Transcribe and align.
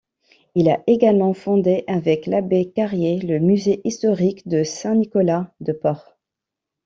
Il 0.55 0.67
a 0.67 0.81
également 0.87 1.31
fondé 1.35 1.83
avec 1.85 2.25
l'abbé 2.25 2.71
Carrier 2.71 3.19
le 3.19 3.37
Musée 3.37 3.81
historique 3.83 4.47
de 4.47 4.63
Saint-Nicolas-de-Port. 4.63 6.17